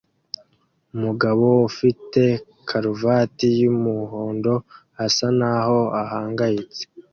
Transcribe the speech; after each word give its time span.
Umugabo 0.95 1.45
ufite 1.69 2.23
karuvati 2.67 3.47
y'umuhondo 3.61 4.53
asa 5.05 5.27
naho 5.39 5.79
ahangayitse 6.01 6.81